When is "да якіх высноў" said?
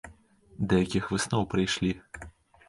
0.71-1.47